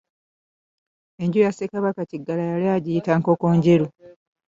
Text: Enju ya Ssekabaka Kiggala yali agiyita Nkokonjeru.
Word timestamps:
Enju 1.23 1.39
ya 1.45 1.51
Ssekabaka 1.53 2.01
Kiggala 2.09 2.43
yali 2.51 2.67
agiyita 2.75 3.11
Nkokonjeru. 3.19 3.85